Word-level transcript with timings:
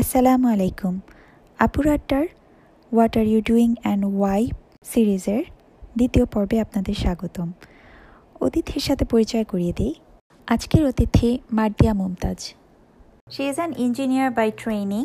আসসালামু 0.00 0.46
আলাইকুম। 0.54 0.94
আপুর 1.58 1.84
আড্ডার 1.96 2.24
what 2.92 3.12
are 3.20 3.26
you 3.32 3.40
doing 3.50 3.68
and 3.82 4.02
why 4.18 4.42
সিরিজের 4.92 5.42
দ্বিতীয় 5.98 6.24
পর্বে 6.32 6.56
আপনাদের 6.64 6.96
স্বাগতম। 7.02 7.48
অতিথির 8.44 8.82
সাথে 8.88 9.04
পরিচয় 9.12 9.44
করিয়ে 9.52 9.74
দিই। 9.78 9.92
আজকের 10.48 10.82
অতিথি 10.90 11.30
Mardia 11.58 11.92
Mumtaz. 12.00 12.40
She 13.34 13.42
is 13.50 13.56
an 13.60 13.72
engineer 13.84 14.30
by 14.38 14.48
training 14.62 15.04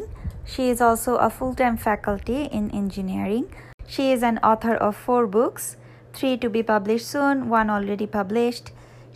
she 0.52 0.64
is 0.74 0.80
also 0.88 1.12
a 1.28 1.30
full 1.36 1.52
time 1.62 1.74
faculty 1.86 2.38
in 2.60 2.66
engineering 2.82 3.42
she 3.94 4.04
is 4.16 4.22
an 4.26 4.38
author 4.54 4.78
of 4.90 4.94
four 5.06 5.22
books 5.38 5.64
three 6.16 6.30
to 6.42 6.48
be 6.56 6.62
publish 6.72 7.02
soon 7.12 7.36
one 7.52 7.66
already 7.76 8.08
published 8.18 8.66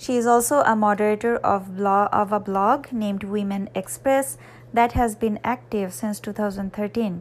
she 0.04 0.12
is 0.20 0.26
also 0.34 0.58
a 0.72 0.74
moderator 0.86 1.36
of 1.54 1.62
ব্ল 1.78 1.88
of 2.22 2.28
a 2.40 2.42
blog 2.50 2.78
named 3.02 3.24
women 3.34 3.64
express 3.82 4.28
that 4.76 4.90
has 4.92 5.10
been 5.10 5.36
active 5.36 5.90
since 6.02 6.30
2013. 6.30 7.12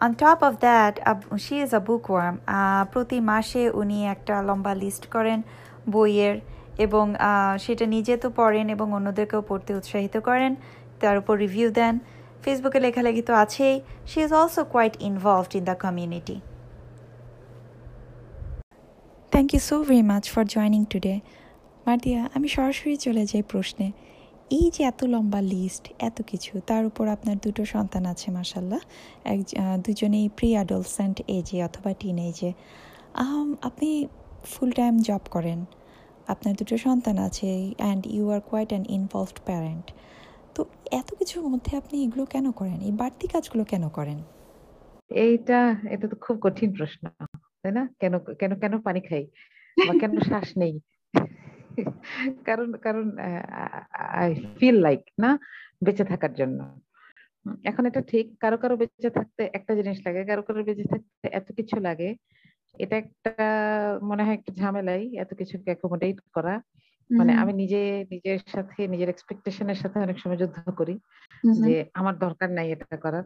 On 0.00 0.14
top 0.14 0.38
of 0.40 0.54
that, 0.60 1.00
a- 1.04 1.34
she 1.34 1.54
is 1.54 1.70
a 1.70 1.80
bookworm. 1.80 2.34
Uh, 2.46 2.86
প্রতি 2.92 3.20
মাসে 3.20 3.70
উনি 3.70 4.06
একটা 4.06 4.42
লম্বা 4.42 4.74
list 4.74 5.06
করেন 5.06 5.42
বইয়ের 5.90 6.40
এবং 6.78 7.14
সেটা 7.58 7.86
নিজে 7.86 8.16
তো 8.16 8.30
পড়েন 8.36 8.68
এবং 8.68 8.92
অন্যদেরকেও 8.92 9.42
পড়তে 9.42 9.74
উৎসাহিত 9.74 10.16
করেন 10.16 10.54
তার 11.00 11.18
উপর 11.18 11.38
রিভিউ 11.38 11.70
দেন। 11.70 11.98
ফেসবুকে 12.42 12.80
লেখালেখি 12.80 13.22
তো 13.22 13.34
আছেই। 13.34 13.80
She 14.06 14.20
is 14.20 14.32
also 14.32 14.64
quite 14.64 14.96
involved 15.00 15.56
in 15.56 15.64
the 15.64 15.74
community 15.74 16.40
thank 19.30 19.54
you 19.54 19.60
so 19.60 19.82
very 19.82 20.02
much 20.02 20.30
for 20.30 20.44
joining 20.44 20.84
today 20.90 21.20
Mardia 21.86 22.28
আমি 22.34 22.48
সরাসরি 22.48 22.96
চলে 22.96 23.26
যাই 23.26 23.42
প্রশ্নে। 23.42 23.92
এই 24.58 24.66
যে 24.74 24.82
এত 24.90 25.00
লম্বা 25.12 25.40
লিস্ট 25.52 25.84
এত 26.08 26.18
কিছু, 26.30 26.52
তার 26.70 26.82
উপর 26.90 27.04
আপনার 27.16 27.36
দুটো 27.44 27.62
সন্তান 27.74 28.04
আছে 28.12 28.28
মাসাল্লাহ 28.38 28.80
এক 29.32 29.38
দুজনেই 29.86 30.26
প্রি 30.38 30.48
অ্যাডলসেন্ট 30.56 31.16
এজে 31.36 31.58
অথবা 31.68 31.90
টিন 32.00 32.18
এজে 32.30 32.50
আপনি 33.68 33.88
ফুল 34.52 34.70
টাইম 34.80 34.94
জব 35.08 35.24
করেন। 35.34 35.60
আপনার 36.32 36.52
দুটো 36.60 36.76
সন্তান 36.86 37.16
আছে 37.26 37.50
and 37.82 38.02
you 38.14 38.24
are 38.34 38.40
quite 38.50 38.70
an 38.74 38.84
involved 38.96 39.38
parent 39.48 39.86
তো 40.54 40.60
এত 41.00 41.08
কিছুর 41.18 41.44
মধ্যে 41.52 41.72
আপনি 41.80 41.96
এগুলো 42.04 42.24
কেন 42.34 42.46
করেন? 42.60 42.78
এই 42.88 42.92
বাড়তি 43.00 43.26
কাজগুলো 43.34 43.62
কেন 43.72 43.84
করেন? 43.98 44.18
এইটা, 45.24 45.60
এটা 45.94 46.06
তো 46.12 46.16
খুব 46.24 46.36
কঠিন 46.44 46.70
প্রশ্ন, 46.78 47.02
তাই 47.62 47.72
না? 47.78 47.82
কেন 48.00 48.14
কেন 48.40 48.52
কেন 48.62 48.74
পানি 48.86 49.00
খাই? 49.08 49.24
বা 49.76 49.92
কেন 50.02 50.12
শ্বাস 50.28 50.48
নেই? 50.62 50.74
কারণ 52.48 52.68
কারণ 52.76 53.06
আই 54.14 54.30
ফিল 54.58 54.76
লাইক 54.80 55.02
না? 55.18 55.30
বেঁচে 55.84 56.04
থাকার 56.04 56.32
জন্য। 56.34 56.58
এখন 57.64 57.82
এটা 57.86 58.00
ঠিক 58.02 58.26
কারও 58.40 58.58
কারও 58.58 58.76
বেঁচে 58.76 59.10
থাকতে 59.10 59.42
একটা 59.52 59.72
জিনিস 59.74 59.98
লাগে 60.06 60.20
কারও 60.24 60.42
কারও 60.42 60.62
বেঁচে 60.64 60.84
থাকতে 60.84 61.26
এত 61.32 61.48
কিছু 61.52 61.76
লাগে 61.80 62.08
এটা 62.80 62.96
একটা 62.96 63.32
মনে 64.02 64.22
হয় 64.24 64.34
একটু 64.34 64.50
ঝামেলাই 64.54 65.02
এত 65.16 65.30
কিছুকে 65.34 65.68
অ্যাকোমোডেট 65.70 66.18
করা। 66.32 66.54
মানে 67.10 67.32
আমি 67.34 67.52
নিজে 67.52 67.80
নিজের 68.10 68.38
সাথে 68.48 68.80
নিজের 68.88 69.08
এক্সপেকটেশনের 69.08 69.76
সাথে 69.76 69.96
অনেক 70.00 70.16
সময় 70.18 70.36
যুদ্ধ 70.36 70.70
করি 70.70 70.94
যে 71.58 71.74
আমার 71.94 72.14
দরকার 72.18 72.48
নাই 72.52 72.66
এটা 72.72 72.96
করার। 72.96 73.24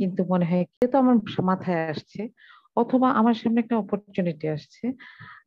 কিন্তু 0.00 0.20
মনে 0.28 0.44
হয় 0.44 0.64
কে 0.72 0.86
তো 0.86 0.96
আমার 0.98 1.16
মাথায় 1.42 1.82
আসছে? 1.88 2.22
অথবা 2.76 3.08
আমার 3.10 3.34
সামনে 3.34 3.60
একটা 3.60 3.76
অপরচুনিটি 3.76 4.46
আসছে। 4.48 4.84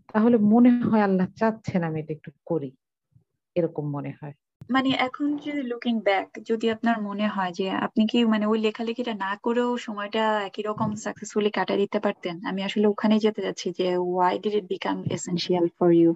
তাহলে 0.10 0.38
মনে 0.54 0.72
হয় 0.90 1.04
আল্লাহ 1.08 1.28
চাচ্ছেন 1.40 1.82
আমি 1.84 1.98
এটা 2.00 2.14
একটু 2.14 2.30
করি 2.46 2.70
এরকম 3.56 3.86
মনে 3.96 4.12
হয়। 4.20 4.36
মানে 4.70 4.90
এখন 5.08 5.28
যদি 5.46 5.62
লুকিং 5.72 5.96
ব্যাক 6.08 6.28
যদি 6.50 6.66
আপনার 6.76 6.98
মনে 7.10 7.26
হয় 7.28 7.52
যে 7.60 7.66
আপনি 7.86 8.04
কি 8.12 8.18
মানে 8.34 8.46
ওই 8.48 8.60
লেখালেখিটা 8.66 9.14
না 9.26 9.32
করেও 9.46 9.72
সময়টা 9.78 10.24
একই 10.48 10.64
রকম 10.70 10.90
সাকসেসফুলি 11.06 11.52
কাটায় 11.58 11.80
দিতে 11.84 12.00
পারতেন? 12.06 12.36
আমি 12.50 12.62
আসলে 12.68 12.86
ওখানেই 12.88 13.24
যেতে 13.26 13.42
যাচ্ছি 13.48 13.68
যে 13.80 13.88
why 14.08 14.34
did 14.44 14.56
it 14.60 14.66
become 14.74 14.98
essential 15.16 15.66
for 15.78 15.90
you 15.94 16.12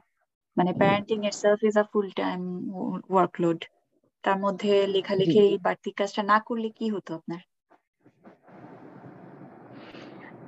মানে 0.58 0.72
প্যারেন্টিং 0.82 1.18
এর 1.20 1.32
itself 1.32 1.60
is 1.70 1.76
a 1.78 1.86
full 1.92 2.08
time 2.22 2.40
workload 3.10 3.60
তার 4.24 4.38
মধ্যে 4.44 4.72
লেখালেখি 4.96 5.38
এই 5.46 5.56
বাড়তি 5.66 5.90
কাজটা 6.00 6.22
না 6.32 6.38
করলে 6.48 6.68
কি 6.78 6.86
হতো 6.96 7.12
আপনার 7.20 7.42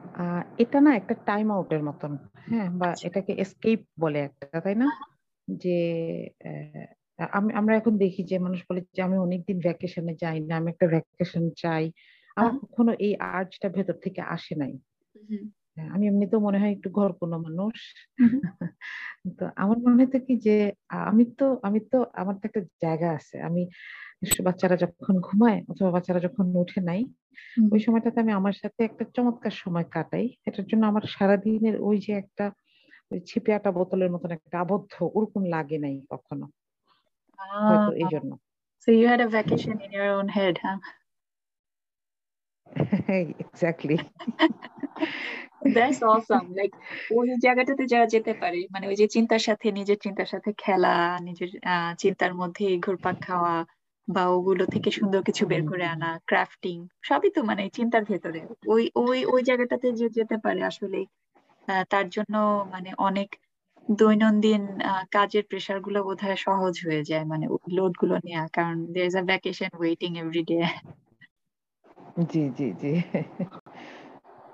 আহ 0.06 0.09
এটা 0.58 0.82
না 0.82 0.96
একটা 0.96 1.14
টাইম 1.26 1.52
আউটের 1.52 1.84
মতন 1.84 2.18
হ্যাঁ? 2.50 2.70
বা 2.70 2.88
আচ্ছা। 2.88 3.08
এটাকে 3.08 3.34
এসকেপ 3.34 3.80
বলে 4.00 4.20
একটা 4.20 4.60
তাই 4.60 4.76
না? 4.76 4.88
যে 5.48 5.78
আহ, 6.46 7.28
আমি 7.32 7.54
আমরা 7.54 7.76
এখন 7.76 7.98
দেখি 7.98 8.24
যে 8.24 8.40
মানুষ 8.40 8.66
বলে 8.70 8.82
যে 8.94 9.02
আমি 9.02 9.18
অনেকদিন 9.18 9.60
ভ্যাকেশনে 9.60 10.16
যাই 10.22 10.40
না 10.40 10.58
আমি 10.58 10.70
একটা 10.72 10.88
ভ্যাকেশন 10.88 11.50
চাই। 11.58 11.92
আমার 12.36 12.52
কখনো 12.60 12.94
এই 13.00 13.16
আর্জটা 13.20 13.70
ভেতর 13.70 13.94
থেকে 13.94 14.22
আসে 14.22 14.56
নাই। 14.56 14.74
আমি 15.94 16.04
এমনিতেও 16.08 16.40
মনে 16.40 16.58
হয় 16.62 16.72
একটু 16.72 16.90
ঘর 16.90 17.10
কোনো 17.14 17.36
মানুষ 17.40 17.76
তো 19.40 19.44
আমার 19.56 19.78
মনে 19.78 19.96
হয় 20.00 20.22
কি 20.28 20.34
যে 20.38 20.56
আমি 21.02 21.24
তো 21.40 21.46
আমি 21.64 21.80
তো 21.92 21.98
আমার 22.14 22.36
তো 22.36 22.44
একটা 22.46 22.62
জায়গা 22.82 23.10
আছে। 23.12 23.36
আমি 23.42 23.62
বাচ্চারা 24.44 24.76
যখন 24.76 25.16
ঘুমায় 25.20 25.60
অথবা 25.70 25.90
বাচ্চারা 25.92 26.20
যখন 26.20 26.46
উঠে 26.56 26.80
নাই 26.82 27.02
ওই 27.74 27.80
সময়টাতে 27.80 28.18
আমি 28.20 28.34
আমার 28.34 28.54
সাথে 28.54 28.82
একটা 28.84 29.04
চমৎকার 29.16 29.54
সময় 29.54 29.88
কাটাই। 29.92 30.26
এটার 30.46 30.66
জন্য 30.66 30.84
আমার 30.86 31.04
সারাদিনের 31.10 31.76
ওই 31.82 31.98
যে 32.00 32.12
একটা 32.14 32.46
ওই 33.12 33.20
ছিপে 33.20 33.52
আটা 33.54 33.70
বোতলের 33.72 34.10
মতন 34.12 34.32
একটা 34.32 34.58
আবদ্ধ 34.60 34.94
ওরকম 35.16 35.44
লাগে 35.46 35.78
নাই 35.78 35.96
কখনো। 36.10 36.46
হয়তো 37.68 37.92
এই 37.94 38.08
জন্য। 38.12 38.32
So 38.88 38.90
you 38.92 39.08
had 39.08 39.22
a 39.22 39.28
vacation 39.30 39.76
in 39.82 39.92
your 39.92 40.10
own 40.10 40.28
head, 40.30 40.56
huh? 40.58 40.80
Exactly 43.44 43.98
That's 45.62 46.02
awesome. 46.04 46.48
Like, 46.56 46.74
ওই 47.12 47.28
জায়গাটাতে 47.46 47.84
যারা 47.86 48.06
যেতে 48.06 48.34
পারে 48.34 48.60
মানে 48.72 48.86
ওই 48.88 48.96
যে 48.96 49.08
চিন্তার 49.16 49.42
সাথে, 49.48 49.68
নিজের 49.72 50.00
চিন্তার 50.06 50.30
সাথে 50.34 50.50
খেলা, 50.58 50.96
নিজের 51.20 51.50
চিন্তার 51.98 52.34
মধ্যে 52.34 52.66
ঘুরপাক 52.86 53.18
খাওয়া 53.22 53.56
বা 54.08 54.24
ওগুলো 54.28 54.64
থেকে 54.66 54.90
সুন্দর 54.92 55.22
কিছু 55.24 55.44
বের 55.46 55.62
করে 55.70 55.86
আনা 55.86 56.10
ক্রাফটিং 56.26 56.78
সবই 57.04 57.30
তো 57.36 57.40
মানে 57.44 57.64
চিন্তার 57.78 58.04
ভেতরে। 58.04 58.40
ওই 58.68 58.84
ওই 58.96 59.20
ওই 59.34 59.42
জায়গাটাতে 59.44 59.88
যে 59.92 60.08
যেতে 60.10 60.36
পারে 60.38 60.62
আসলে 60.64 61.00
তার 61.90 62.06
জন্য 62.10 62.36
মানে 62.72 62.90
অনেক 63.00 63.30
দৈনন্দিন 63.88 64.62
কাজের 65.12 65.44
প্রেশারগুলো 65.50 66.00
বোধহয় 66.04 66.40
সহজ 66.48 66.74
হয়ে 66.86 67.04
যায় 67.04 67.26
মানে 67.26 67.46
লোডগুলো 67.78 68.16
নেওয়া 68.26 68.46
কারণ 68.48 68.78
is 68.96 69.16
a 69.16 69.24
vacation 69.24 69.72
waiting 69.84 70.14
every 70.18 70.44
day. 70.44 70.66
জি 72.32 72.44
জি 72.58 72.68
জি। 72.82 72.92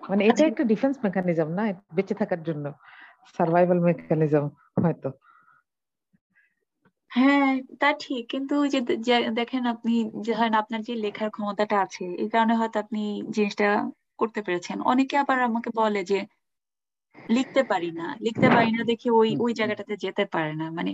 মানে 0.10 0.22
এটা 0.26 0.44
একটা 0.46 0.64
ডিফেন্স 0.64 0.96
মেকানিজম 1.06 1.50
না? 1.52 1.64
বেঁচে 1.96 2.16
থাকার 2.16 2.42
জন্য। 2.44 2.66
সার্ভাইভাল 3.36 3.80
মেকানিজম 3.80 4.46
হয়তো। 4.84 5.10
হ্যাঁ 7.12 7.50
তা 7.80 7.90
ঠিক। 8.00 8.24
কিন্তু 8.30 8.54
ওই 8.62 8.70
যে 8.70 8.80
দেখেন 9.32 9.64
আপনি 9.66 9.94
যে 10.22 10.32
ধরেন 10.34 10.54
আপনার 10.54 10.82
যে 10.82 10.94
লেখার 10.96 11.30
ক্ষমতাটা 11.30 11.76
আছে 11.82 12.04
এই 12.16 12.30
কারণে 12.30 12.54
হয়তো 12.56 12.78
আপনি 12.80 13.02
জিনিসটা 13.32 13.68
করতে 14.20 14.40
পেরেছেন। 14.42 14.78
অনেকে 14.84 15.16
আবার 15.18 15.38
আমাকে 15.42 15.70
বলে 15.78 16.02
যে 16.04 16.20
লিখতে 17.30 17.62
পারি 17.64 17.90
না। 17.92 18.06
লিখতে 18.22 18.48
পারি 18.50 18.70
না 18.72 18.82
দেখে 18.84 19.10
ওই 19.12 19.30
ওই 19.40 19.52
জায়গাটাতে 19.54 19.94
যেতে 19.98 20.24
পারে 20.26 20.54
না। 20.54 20.66
মানে 20.72 20.92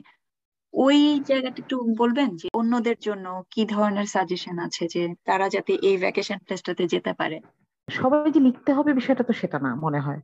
ওই 0.73 0.97
জায়গাটা 1.29 1.57
একটু 1.59 1.77
বলবেন 1.97 2.29
যে 2.37 2.47
অন্যদের 2.53 2.97
জন্য 3.01 3.25
কি 3.51 3.61
ধরনের 3.65 4.07
সাজেশন 4.07 4.55
আছে 4.59 4.83
যে 4.87 5.01
তারা 5.25 5.45
যাতে 5.49 5.73
এই 5.81 5.97
ভ্যাকেশন 5.97 6.37
প্লেসটাতে 6.45 6.83
যেতে 6.87 7.11
পারে? 7.13 7.37
সবাই 7.91 8.29
যে 8.31 8.39
লিখতে 8.39 8.71
হবে 8.73 8.91
বিষয়টা 8.93 9.23
তো 9.23 9.33
সেটা 9.33 9.57
না 9.59 9.71
মনে 9.85 9.99
হয়। 9.99 10.21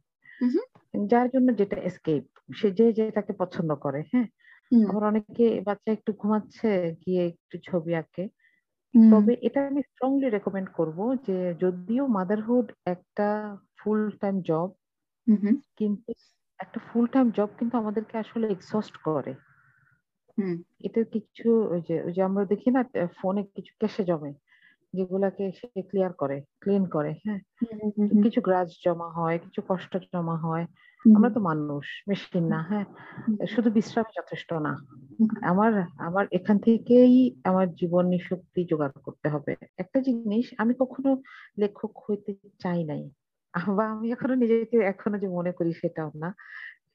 যার 1.07 1.27
জন্য 1.33 1.49
যেটা 1.59 1.77
এসকেপ 1.81 2.23
সে 2.55 2.67
যে 2.79 2.87
যেটাকে 2.99 3.33
পছন্দ 3.39 3.71
করে 3.77 4.01
হ্যাঁ? 4.11 4.27
আবার 4.71 5.03
অনেকে 5.03 5.45
বাচ্চা 5.63 5.89
একটু 5.93 6.11
ঘুমাচ্ছে 6.19 6.69
গিয়ে 7.03 7.23
একটু 7.31 7.55
ছবি 7.63 7.93
আঁকে। 7.95 8.23
তবে 8.93 9.33
এটা 9.47 9.61
আমি 9.69 9.81
স্ট্রংলি 9.89 10.27
রেকমেন্ড 10.29 10.69
করব 10.73 10.97
যে 11.27 11.37
যদিও 11.63 12.05
মাদারহুড 12.17 12.67
একটা 12.87 13.27
ফুল 13.79 14.01
টাইম 14.21 14.35
জব 14.49 14.69
কিন্তু 15.77 16.09
একটা 16.59 16.79
ফুল 16.87 17.05
টাইম 17.07 17.27
জব 17.31 17.49
কিন্তু 17.59 17.75
আমাদেরকে 17.77 18.15
আসলে 18.23 18.45
এক্সস্ট 18.49 18.95
করে। 19.07 19.33
হুম। 20.37 20.55
এটার 20.87 21.05
কিছু 21.13 21.47
ওই 21.73 21.81
যে 22.15 22.21
আমরা 22.23 22.43
দেখি 22.45 22.69
না 22.71 22.81
ফোনে 23.17 23.43
কিছু 23.55 23.73
ক্যাশে 23.79 24.03
জমে। 24.03 24.31
যেগুলাকে 24.97 25.43
সে 25.51 25.81
ক্লিয়ার 25.81 26.13
করে 26.13 26.37
ক্লিন 26.61 26.83
করে 26.85 27.11
হ্যাঁ? 27.25 27.39
কিছু 28.23 28.39
গ্রাজ 28.41 28.69
জমা 28.85 29.09
হয় 29.09 29.37
কিছু 29.39 29.59
কষ্ট 29.67 29.91
জমা 30.13 30.35
হয়। 30.37 30.65
আমরা 31.05 31.29
তো 31.29 31.39
মানুষ 31.39 31.85
মেশিন 32.07 32.45
না 32.47 32.59
হ্যাঁ? 32.69 32.85
শুধু 33.47 33.69
বিশ্রাম 33.71 34.07
যথেষ্ট 34.17 34.49
না। 34.53 34.73
আমার 35.41 35.71
আমার 35.97 36.25
এখান 36.31 36.57
থেকেই 36.59 37.15
আমার 37.43 37.67
জীবনী 37.73 38.19
শক্তি 38.19 38.61
জোগাড় 38.63 38.95
করতে 39.03 39.27
হবে। 39.29 39.51
একটা 39.77 39.99
জিনিস 39.99 40.45
আমি 40.57 40.73
কখনো 40.79 41.11
লেখক 41.57 41.91
হইতে 42.05 42.31
চাই 42.59 42.81
নাই। 42.83 43.03
বা 43.75 43.83
আমি 43.85 44.05
এখনও 44.11 44.35
নিজেকে 44.35 44.77
এখনও 44.83 45.17
যে 45.17 45.27
মনে 45.27 45.51
করি 45.51 45.71
সেটাও 45.73 46.09
না 46.15 46.29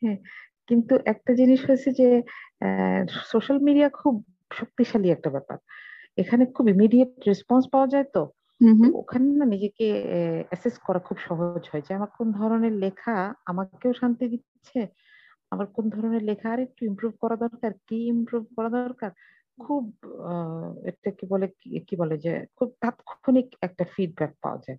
হ্যাঁ? 0.02 0.19
কিন্তু 0.66 0.94
একটা 1.05 1.32
জিনিস 1.34 1.60
হয়েছে 1.66 1.90
যে 1.93 2.08
সোশ্যাল 3.31 3.58
মিডিয়া 3.58 3.88
খুব 3.90 4.14
শক্তিশালী 4.52 5.08
একটা 5.10 5.31
ব্যাপার। 5.31 5.58
এখানে 6.17 6.47
খুব 6.47 6.69
ইমিডিয়েট 6.69 7.09
রেসপন্স 7.29 7.69
পাওয়া 7.69 7.87
যায় 7.87 8.05
তো। 8.05 8.31
ওখানে 8.94 9.37
না 9.37 9.44
নিজেকে 9.44 10.03
অ্যাসেস 10.49 10.79
করা 10.79 10.99
খুব 10.99 11.19
সহজ 11.19 11.69
হয় 11.73 11.81
যে 11.81 11.94
আমার 11.94 12.09
কোন 12.19 12.32
ধরনের 12.32 12.73
লেখা 12.73 13.35
আমাকেও 13.47 13.93
শান্তি 13.93 14.29
দিচ্ছে? 14.29 14.87
আমার 15.50 15.67
কোন 15.67 15.88
ধরনের 15.88 16.23
লেখা 16.23 16.50
আর 16.50 16.61
একটু 16.61 16.85
ইমপ্রুভ 16.85 17.12
করা 17.20 17.37
দরকার? 17.37 17.73
কি 17.87 18.06
ইমপ্রুভ 18.06 18.44
করা 18.56 18.69
দরকার? 18.69 19.11
খুব 19.61 19.94
এটা 20.85 21.11
কি 21.11 21.26
বলে 21.26 21.49
কি- 21.49 21.97
বলে 21.99 22.19
যে 22.19 22.47
খুব 22.56 22.73
তাৎক্ষণিক 22.81 23.56
একটা 23.62 23.85
ফিডব্যাক 23.97 24.35
পাওয়া 24.43 24.58
যায়। 24.69 24.79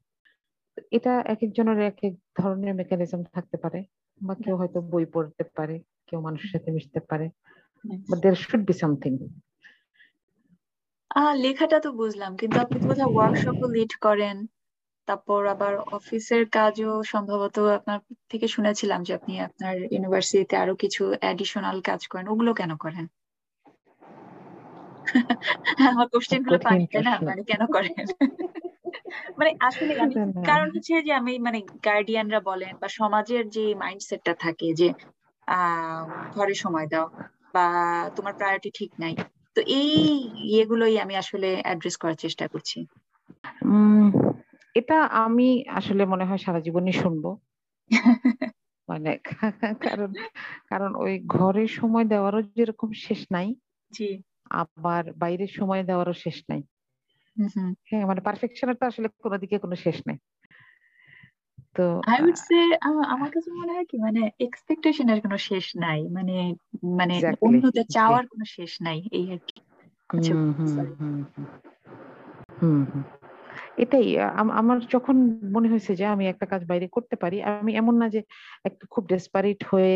এটা 0.91 1.21
এক 1.21 1.37
একজনের 1.41 1.79
এক 1.79 1.97
এক 2.03 2.13
ধরনের 2.39 2.75
মেকানিজম 2.75 3.23
থাকতে 3.23 3.57
পারে। 3.57 3.83
বা 4.21 4.35
কেউ 4.35 4.55
হয়তো 4.55 4.81
বই 4.81 5.05
পড়তে 5.05 5.43
পারে 5.55 5.79
কেউ 6.07 6.21
মানুষের 6.21 6.49
সাথে 6.49 6.71
মিশতে 6.71 6.99
পারে। 6.99 7.29
বা 8.09 8.17
দের 8.17 8.35
শুড 8.35 8.65
বি 8.65 8.73
সামথিং 8.73 9.17
আহ 11.13 11.31
লেখাটা 11.43 11.77
তো 11.81 11.89
বুঝলাম। 11.99 12.31
কিন্তু 12.39 12.57
আপনি 12.59 12.77
তো 12.77 12.87
কোথাও 12.91 13.09
ওয়ার্কশপও 13.13 13.67
লিড 13.75 13.91
করেন। 14.05 14.37
তারপর 15.07 15.41
আবার 15.53 15.73
অফিসের 15.93 16.43
কাজও 16.55 16.83
সম্ভবত 17.13 17.55
আপনার 17.77 17.99
থেকে 18.31 18.47
শুনেছিলাম 18.49 18.99
যে 19.07 19.13
আপনি 19.19 19.33
আপনার 19.47 19.75
ইউনিভার্সিটিতে 19.93 20.55
আরও 20.63 20.75
কিছু 20.83 21.01
অ্যাডিশনাল 21.21 21.77
কাজ 21.89 22.01
করেন। 22.11 22.27
ওগুলো 22.29 22.51
কেন 22.59 22.73
করেন? 22.83 23.05
আমার 25.89 26.07
কোশ্চেনগুলো 26.13 26.57
পানি 26.65 26.83
না 26.99 27.13
মানে 27.27 27.41
কেন 27.49 27.61
করেন? 27.75 27.95
মানে 29.39 29.51
আসলে। 29.67 29.93
কারণ 30.47 30.67
হচ্ছে 30.75 30.93
যে 31.07 31.13
আমি 31.19 31.33
মানে 31.47 31.57
গার্ডিয়ানরা 31.87 32.39
বলেন 32.43 32.73
বা 32.81 32.89
সমাজের 32.99 33.43
যে 33.55 33.65
মাইন্ডসেটটা 33.81 34.33
থাকে 34.43 34.67
যে 34.75 34.87
আহ 35.47 36.03
ঘরে 36.35 36.55
সময় 36.63 36.87
দাও 36.89 37.07
বা 37.53 37.63
তোমার 38.17 38.33
প্রায়োরিটি 38.39 38.69
ঠিক 38.79 38.91
নাই 38.99 39.13
তো 39.55 39.61
এই 39.71 39.91
ইয়েগুলোই 40.45 40.95
আমি 40.99 41.13
আসলে 41.15 41.49
অ্যাড্রেস 41.61 41.95
করার 41.97 42.15
চেষ্টা 42.15 42.45
করছি। 42.47 42.79
এটা 44.75 44.97
আমি 45.03 45.47
আসলে 45.69 46.03
মনে 46.05 46.25
হয় 46.25 46.37
সারা 46.37 46.59
জীবনই 46.59 46.91
শুনব। 46.93 47.25
মানে 48.89 49.11
কারণ 49.81 50.09
কারণ 50.69 50.91
ওই 50.95 51.13
ঘরে 51.27 51.67
সময় 51.67 52.05
দেওয়ারও 52.05 52.41
যেরকম 52.55 52.89
শেষ 52.93 53.21
নাই 53.31 53.47
জি। 53.91 54.09
আবার 54.51 55.03
বাইরে 55.13 55.45
সময় 55.47 55.83
দেওয়ারও 55.83 56.13
শেষ 56.13 56.37
নাই। 56.49 56.61
হ্যাঁ 57.85 58.05
মানে 58.07 58.21
পারফেকশনের 58.21 58.75
তো 58.75 58.85
আসলে 58.85 59.07
কোনো 59.23 59.37
দিকে 59.37 59.55
কোনো 59.57 59.75
শেষ 59.75 59.97
নাই। 60.07 60.17
তো 61.75 61.83
আই 62.07 62.19
উড 62.21 62.37
সে 62.47 62.59
আমার 63.05 63.29
কাছে 63.29 63.49
মনে 63.51 63.71
হয় 63.73 63.85
কি 63.85 63.97
মানে 63.97 64.21
এক্সপেকটেশনের 64.39 65.19
কোনো 65.21 65.37
শেষ 65.37 65.65
নাই। 65.75 65.99
মানে 66.09 66.35
মানে 66.95 67.13
অন্যদের 67.41 67.85
চাওয়ার 67.89 68.23
কোনো 68.27 68.45
শেষ 68.55 68.71
নাই 68.81 68.99
এই 69.11 69.25
আর 69.31 69.41
কি। 69.47 69.57
এটাই 73.77 74.07
আমার 74.51 74.77
যখন 74.91 75.15
মনে 75.51 75.67
হয়েছে 75.69 75.91
যে 75.95 76.05
আমি 76.05 76.23
একটা 76.27 76.45
কাজ 76.45 76.61
বাইরে 76.65 76.87
করতে 76.87 77.15
পারি 77.15 77.37
আমি 77.51 77.71
এমন 77.75 77.95
না 77.97 78.07
যে 78.09 78.21
একটু 78.65 78.83
খুব 78.87 79.03
ডেসপারেট 79.07 79.59
হয়ে 79.63 79.93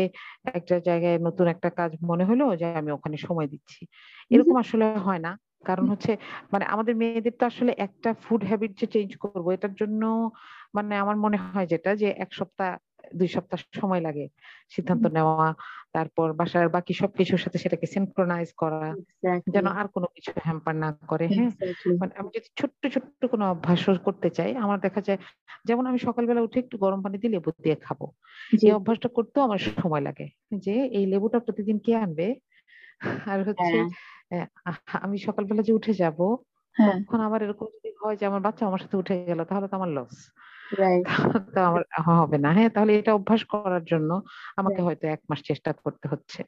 একটা 0.54 0.74
জায়গায় 0.78 1.18
নতুন 1.18 1.46
একটা 1.48 1.70
কাজ 1.70 1.90
মনে 2.02 2.24
হলো 2.24 2.44
যে 2.56 2.66
আমি 2.74 2.90
ওখানে 2.90 3.16
সময় 3.18 3.48
দিচ্ছি। 3.48 3.80
এরকম 4.30 4.56
আসলে 4.56 4.84
হয় 4.98 5.18
না। 5.18 5.32
কারণ 5.64 5.86
হচ্ছে 5.88 6.12
মানে 6.52 6.64
আমাদের 6.64 6.94
মেয়েদের 6.96 7.34
তো 7.40 7.44
আসলে 7.46 7.72
একটা 7.78 8.10
ফুড 8.22 8.42
হ্যাবিট 8.44 8.72
যে 8.80 8.86
চেঞ্জ 8.86 9.10
করব 9.16 9.46
এটার 9.50 9.74
জন্য 9.74 10.02
মানে 10.74 10.92
আমার 10.96 11.16
মনে 11.16 11.38
হয় 11.44 11.66
যেটা 11.66 11.90
যে 11.96 12.08
এক 12.18 12.30
সপ্তাহ 12.32 12.70
দুই 13.14 13.28
সপ্তাহ 13.28 13.58
সময় 13.72 14.00
লাগে 14.00 14.24
সিদ্ধান্ত 14.70 15.04
নেওয়া 15.06 15.48
তারপর 15.92 16.26
বাসার 16.32 16.68
বাকি 16.68 16.92
সবকিছুর 16.94 17.40
সাথে 17.40 17.58
সেটাকে 17.58 17.86
সিনক্রোনাইজ 17.86 18.48
করা 18.52 18.88
যেন 19.46 19.66
আর 19.70 19.86
কোনো 19.88 20.06
কিছু 20.14 20.30
হ্যাম্পার 20.44 20.74
না 20.76 20.88
করে 21.06 21.26
হ্যাঁ? 21.28 21.50
মানে 22.00 22.12
আমি 22.14 22.28
যদি 22.34 22.48
ছোট্ট 22.56 22.82
ছোট্ট 22.86 23.20
কোনো 23.26 23.44
অভ্যাস 23.50 23.82
করতে 23.98 24.28
চাই 24.30 24.50
আমার 24.54 24.78
দেখা 24.80 25.00
যায় 25.00 25.18
যেমন 25.64 25.84
আমি 25.86 25.98
সকালবেলা 25.98 26.40
উঠে 26.40 26.58
একটু 26.60 26.76
গরম 26.78 27.00
পানি 27.02 27.16
দিয়ে 27.18 27.32
লেবু 27.32 27.50
দিয়ে 27.62 27.76
খাব। 27.76 28.00
এই 28.62 28.72
অভ্যাসটা 28.72 29.08
করতেও 29.08 29.42
আমার 29.42 29.60
সময় 29.82 30.00
লাগে 30.00 30.26
যে 30.56 30.74
এই 30.88 31.04
লেবুটা 31.06 31.38
প্রতিদিন 31.40 31.76
কে 31.78 31.92
আনবে? 31.96 32.26
আর 33.26 33.38
হচ্ছে 33.48 33.76
হ্যাঁ। 33.76 33.88
আহ, 34.30 34.46
আমি 35.00 35.16
সকালবেলা 35.18 35.62
যে 35.62 35.72
উঠে 35.72 35.92
যাব 35.94 36.18
হ্যাঁ। 36.76 36.96
তখন 36.98 37.20
আবার 37.20 37.40
এরকম 37.42 37.66
যদি 37.74 37.90
হয় 38.00 38.16
যে 38.16 38.24
আমার 38.26 38.40
বাচ্চা 38.40 38.62
আমার 38.66 38.80
সাথে 38.80 38.96
উঠে 38.96 39.14
গেল 39.28 39.40
তাহলে 39.44 39.66
তো 39.68 39.74
আমার 39.76 39.90
লস 39.90 40.14
রাইট 40.78 41.04
তো 41.54 41.60
আমার 41.62 41.82
হবে 42.20 42.38
না। 42.38 42.50
হ্যাঁ 42.52 42.70
তাহলে 42.70 42.92
এটা 42.94 43.12
অভ্যাস 43.14 43.42
করার 43.44 43.84
জন্য 43.84 44.10
আমাকে 44.56 44.80
হয়তো 44.82 45.04
এক 45.08 45.20
মাস 45.30 45.40
চেষ্টা 45.42 45.70
করতে 45.84 46.06
হচ্ছে। 46.08 46.40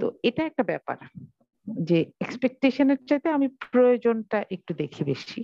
তো 0.00 0.06
এটা 0.22 0.42
একটা 0.44 0.62
ব্যাপার 0.62 0.98
যে 1.66 1.98
এক্সপেকটেশনের 2.20 3.00
চাইতে 3.08 3.28
আমি 3.30 3.46
প্রয়োজনটা 3.64 4.38
একটু 4.50 4.72
দেখি 4.74 5.02
বেশি। 5.04 5.40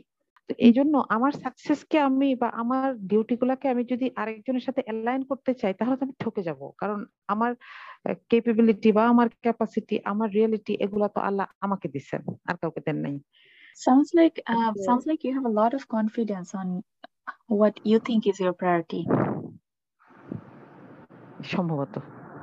তো 0.48 0.52
এই 0.58 0.72
জন্য 0.72 0.94
আমার 1.08 1.32
সাকসেসকে 1.32 1.98
আমি 2.00 2.28
বা 2.34 2.48
আমার 2.52 2.86
ডিউটি 3.10 3.34
গুলাকে 3.36 3.66
আমি 3.68 3.82
যদি 3.84 4.06
আরেকজনের 4.16 4.60
সাথে 4.60 4.80
অ্যালাইন 4.82 5.22
করতে 5.22 5.52
চাই 5.54 5.72
তাহলে 5.74 5.96
তো 5.96 6.02
আমি 6.04 6.14
ঠকে 6.18 6.42
যাব। 6.42 6.60
কারণ 6.78 6.98
আমার 7.28 7.50
কেপেবিলিটি 8.30 8.90
বা 8.92 9.02
আমার 9.08 9.28
ক্যাপাসিটি 9.44 9.94
আমার 10.04 10.28
রিয়েলিটি 10.30 10.72
এগুলা 10.74 11.08
তো 11.08 11.20
আল্লাহ 11.20 11.46
আমাকে 11.60 11.86
দিচ্ছেন 11.88 12.22
আর 12.46 12.54
কাউকে 12.56 12.80
দেন 12.80 12.96
নাই। 12.96 13.16
Sounds 13.76 14.10
like 14.14 14.36
uh, 14.46 14.72
sounds 14.86 15.04
like 15.06 15.20
you 15.24 15.32
have 15.34 15.46
a 15.52 15.54
lot 15.60 15.72
of 15.74 15.82
confidence 15.88 16.48
on 16.54 16.66
what 17.60 17.74
you 17.84 17.98
think 17.98 18.20
is 18.26 18.36
your 18.44 18.54
priority. 18.60 19.02
সম্ভবত 21.44 21.94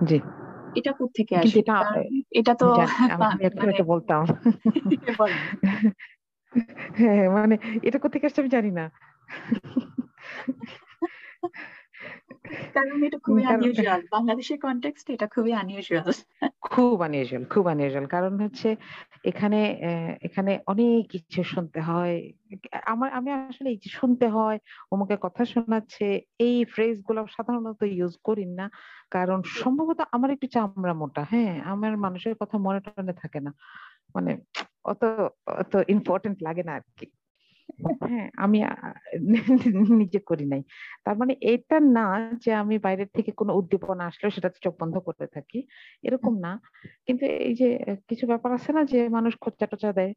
জি। 0.03 0.17
এটা 0.75 0.91
কোত্থেকে 0.91 1.33
থেকে 1.55 1.71
আসে? 1.81 2.01
এটা 2.31 2.53
তো 2.55 2.67
আমি 2.73 2.85
এখন 3.07 3.27
মানে 3.59 3.83
বলতাম। 3.83 4.21
হ্যাঁ 6.99 7.25
মানে 7.37 7.55
এটা 7.83 7.97
কোথেকে 7.99 8.25
আসছে 8.27 8.41
আমি 8.41 8.51
জানি 8.55 8.71
না। 8.79 8.85
কারণ 12.75 12.97
এটা 13.07 13.17
খুবই 13.25 13.43
আনইউজুয়াল 13.47 14.01
বাংলাদেশের 14.15 14.59
কনটেক্সট 14.59 15.07
এটা 15.15 15.27
খুবই 15.35 15.51
আনইউজুয়াল 15.61 16.09
খুব 16.67 16.95
আনইউজুয়াল 17.03 17.43
খুব 17.53 17.65
আনইউজুয়াল 17.67 18.07
কারণ 18.07 18.33
হচ্ছে 18.43 18.69
এখানে 19.23 19.59
এখানে 20.21 20.51
অনেক 20.67 20.99
কিছু 21.13 21.41
শুনতে 21.53 21.79
হয়। 21.81 22.15
আমার 22.85 23.09
আমি 23.19 23.29
আসলে 23.43 23.69
এই 23.73 23.79
শুনতে 23.99 24.27
হয় 24.29 24.57
অমুকে 24.93 25.15
কথা 25.17 25.43
শোনাচ্ছে 25.45 26.05
এই 26.39 26.57
ফ্রেজগুলো 26.73 27.21
সাধারণত 27.35 27.81
ইউজ 27.91 28.13
করি 28.23 28.45
না। 28.59 28.65
কারণ 29.11 29.39
সম্ভবত 29.61 29.99
আমার 30.15 30.29
একটু 30.35 30.47
চামড়া 30.55 30.93
মোটা 30.93 31.23
হ্যাঁ 31.31 31.53
আমার 31.73 31.93
মানুষের 32.05 32.33
কথা 32.41 32.55
মনে 32.65 32.79
টনে 32.85 33.13
থাকে 33.23 33.39
না। 33.39 33.51
মানে 34.15 34.31
অত 34.83 35.01
অত 35.61 35.73
ইম্পর্টেন্ট 35.87 36.37
লাগে 36.43 36.63
না 36.63 36.73
আর 36.73 36.83
কি 36.99 37.05
হ্যাঁ 38.03 38.27
আমি 38.37 38.57
নিজে 40.01 40.19
করি 40.29 40.45
নাই। 40.45 40.61
তার 41.05 41.15
মানে 41.17 41.33
এটা 41.53 41.77
না 41.97 42.05
যে 42.43 42.51
আমি 42.53 42.75
বাইরের 42.85 43.09
থেকে 43.13 43.31
কোনো 43.31 43.51
উদ্দীপনা 43.53 44.03
আসলে 44.05 44.27
সেটাতে 44.35 44.57
চোখ 44.65 44.73
বন্ধ 44.81 44.95
করতে 45.07 45.25
থাকি, 45.27 45.59
এরকম 46.03 46.33
না। 46.45 46.51
কিন্তু 47.07 47.23
এই 47.45 47.53
যে 47.55 47.67
কিছু 48.09 48.23
ব্যাপার 48.27 48.49
আছে 48.57 48.71
না 48.73 48.81
যে 48.91 48.99
মানুষ 49.09 49.33
খোঁচা 49.43 49.65
টোচা 49.67 49.91
দেয়, 49.91 50.11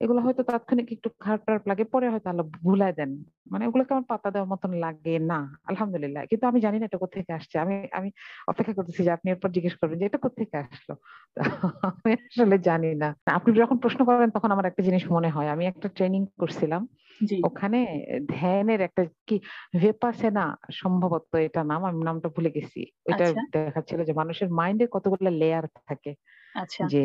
এগুলো 0.00 0.20
হয়তো 0.20 0.42
তাৎক্ষণিক 0.42 0.88
একটু 0.92 1.08
খারাপ 1.20 1.40
টারাপ 1.46 1.64
লাগে, 1.66 1.84
পরে 1.84 2.06
হয়তো 2.08 2.28
আল্লাহ 2.30 2.46
ভুলায় 2.58 2.92
দেন। 2.92 3.10
মানে 3.52 3.64
ওগুলোকে 3.68 3.92
আমার 3.94 4.08
পাতা 4.12 4.28
দেওয়ার 4.30 4.50
মতন 4.52 4.72
লাগে 4.84 5.14
না, 5.32 5.38
আলহামদুলিল্লাহ। 5.64 6.22
কিন্তু 6.30 6.44
আমি 6.46 6.58
জানি 6.60 6.76
না 6.80 6.86
এটা 6.86 6.98
কোথেকে 6.98 7.32
আসছে। 7.32 7.56
আমি 7.58 7.74
আমি 7.92 8.08
অপেক্ষা 8.48 8.74
করতেছি 8.78 9.00
যে 9.06 9.12
আপনি 9.16 9.28
এরপর 9.30 9.50
জিজ্ঞেস 9.56 9.74
করবেন 9.80 9.96
যে 10.00 10.06
এটা 10.06 10.20
কোথেকে 10.26 10.56
আসলো? 10.64 10.94
আমি 11.88 12.10
আসলে 12.22 12.56
জানি 12.60 12.90
না। 12.94 13.08
আপনি 13.30 13.50
যখন 13.54 13.76
প্রশ্ন 13.78 14.00
করেন 14.04 14.30
তখন 14.30 14.50
আমার 14.50 14.66
একটা 14.66 14.82
জিনিস 14.82 15.04
মনে 15.10 15.28
হয়। 15.28 15.48
আমি 15.48 15.64
একটা 15.66 15.88
ট্রেনিং 15.88 16.22
করছিলাম। 16.38 16.82
ওখানে 17.42 17.78
ধ্যানের 18.28 18.80
একটা 18.80 19.02
কি 19.26 19.36
ভেপাসেনা 19.78 20.44
সম্ভবত 20.72 21.24
এটা 21.40 21.60
নাম 21.64 21.80
আমি 21.84 22.00
নামটা 22.04 22.28
ভুলে 22.28 22.50
গেছি। 22.50 22.80
ওইটা 23.06 23.24
আচ্ছা। 23.24 23.40
দেখাচ্ছিল 23.54 24.00
যে 24.04 24.12
মানুষের 24.12 24.48
মাইন্ডে 24.50 24.86
কতগুলো 24.90 25.30
লেয়ার 25.32 25.64
থাকে। 25.88 26.12
আচ্ছা। 26.54 26.84
যে 26.84 27.04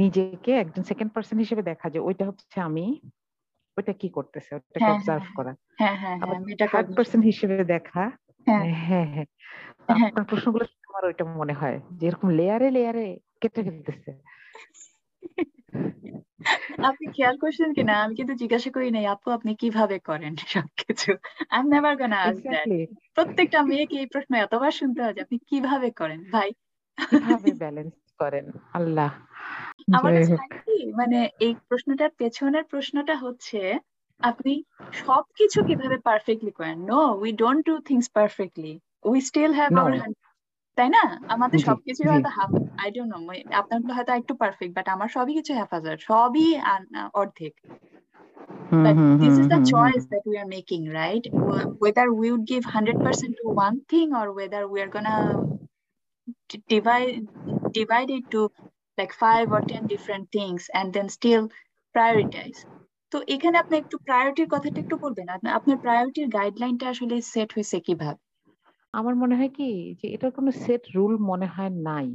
নিজেকে 0.00 0.52
একজন 0.54 0.82
সেকেন্ড 0.82 1.10
পার্সন 1.14 1.38
হিসেবে 1.38 1.62
দেখা 1.62 1.86
যে 1.90 2.00
ওইটা 2.00 2.24
হচ্ছে 2.26 2.58
আমি 2.60 2.84
ওইটা 3.76 3.92
কি 3.92 4.08
করতেছে? 4.08 4.50
ওটাকে 4.54 4.90
অবজার্ভ 4.90 5.24
হ্যাঁ, 5.24 5.36
করা? 5.36 5.52
হ্যাঁ 5.78 5.96
হ্যাঁ 5.96 6.16
আবার 6.22 6.36
হ্যাঁ 6.38 6.68
থার্ড 6.72 6.88
পার্সন 6.96 7.20
হিসেবে 7.22 7.56
দেখা। 7.66 8.02
হ্যাঁ। 8.46 8.64
হ্যাঁ। 8.82 9.26
আপনার 10.06 10.24
প্রশ্নগুলো 10.26 10.64
শুনে 10.64 10.86
আমার 10.88 11.04
ওইটা 11.04 11.24
মনে 11.40 11.52
হয়। 11.52 11.78
যে 11.98 12.04
এরকম 12.06 12.28
লেয়ারে 12.30 12.68
লেয়ারে 12.70 13.06
কেটে 13.42 13.60
ফেলতেছে 13.66 14.10
আপনি 16.86 17.06
খেয়াল 17.16 17.36
করছেন 17.42 17.68
কিনা 17.76 17.94
আমি 18.04 18.14
কিন্তু 18.18 18.34
জিজ্ঞাসা 18.42 18.70
করি 18.76 18.88
নাই 18.90 19.04
আপু 19.14 19.28
আপনি 19.36 19.50
কীভাবে 19.62 19.96
করেন 20.08 20.32
সবকিছু 20.54 21.10
I 21.50 21.58
am 21.58 21.66
never 21.72 21.94
gonna 22.00 22.18
ask 22.22 22.44
that 22.46 22.66
প্রত্যেকটা 23.16 23.58
মেয়েকে 23.68 23.96
এই 24.02 24.08
প্রশ্ন 24.14 24.32
এতবার 24.36 24.72
শুনতে 24.80 25.00
হয় 25.02 25.14
আপনি 25.24 25.36
কীভাবে 25.50 25.88
করেন 26.00 26.20
ভাই 26.34 26.48
কীভাবে 26.98 27.50
ব্যালেন্স 27.62 27.94
করেন 28.20 28.46
আল্লাহ 28.78 29.10
আমার 29.96 30.12
কাছে 30.16 30.34
মানে 31.00 31.18
এই 31.44 31.52
প্রশ্নটার 31.68 32.10
পেছনের 32.20 32.64
প্রশ্নটা 32.72 33.14
হচ্ছে 33.16 33.60
আপনি 34.20 34.52
সবকিছু 35.02 35.58
কীভাবে 35.68 35.96
পারফেক্টলি 36.08 36.52
করেন 36.58 36.78
no 36.90 37.00
we 37.22 37.30
don't 37.42 37.62
do 37.68 37.74
things 37.88 38.06
perfectly 38.16 38.72
we 39.04 39.18
still 39.28 39.52
have. 39.58 39.70
Our 39.74 39.94
তাই 40.78 40.88
না? 40.88 41.02
আমাদের 41.28 41.58
সবকিছু 41.68 42.02
হয়তো 42.10 42.30
হাফ 42.36 42.50
আই 42.82 42.88
আপনার 43.60 43.80
হয়তো 43.96 44.12
একটু 44.12 44.32
পারফেক্ট 44.34 44.72
বাট 44.76 44.86
আমার 44.88 45.08
সবই 45.08 45.32
কিছু 45.34 45.52
হাফ 45.54 45.70
হাজার 45.72 45.96
সবই 46.10 46.46
অর্ধেক। 47.14 47.54
Choice 49.72 50.04
making 50.46 50.80
right 50.98 51.24
whether 51.80 52.08
would 52.18 52.42
give 52.48 52.62
one 53.48 53.72
thing 53.90 54.06
or 54.12 54.26
divide 56.68 57.10
divide 57.72 58.08
to 58.30 58.40
five 59.22 59.42
or 59.52 59.62
different 59.92 60.26
things 60.32 60.62
and 60.70 60.88
then 60.96 61.06
still 61.08 61.42
prioritise 61.94 62.54
তো 63.12 63.16
এখানে 63.26 63.56
আপনি 63.58 63.74
একটু 63.76 63.96
প্রায়োরিটির 63.98 64.48
কথাটা 64.48 64.78
একটু 64.80 64.96
বলবেন 64.96 65.26
আপনার 65.58 65.76
প্রায়োরিটির 65.76 66.28
গাইডলাইনটা 66.28 66.86
আসলে 66.88 67.16
সেট 67.32 67.50
হয়েছে 67.54 67.78
কীভাবে? 67.80 68.29
আমার 68.94 69.14
মনে 69.22 69.34
হয় 69.38 69.52
কি 69.58 69.68
যে 70.00 70.06
এটার 70.14 70.32
কোনো 70.38 70.50
সেট 70.62 70.82
রুল 70.96 71.14
মনে 71.30 71.46
হয় 71.54 71.72
নাই। 71.88 72.08